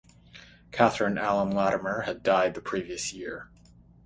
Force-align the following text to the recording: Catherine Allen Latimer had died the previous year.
Catherine 0.71 1.19
Allen 1.19 1.51
Latimer 1.51 1.99
had 2.07 2.23
died 2.23 2.55
the 2.55 2.59
previous 2.61 3.13
year. 3.13 3.51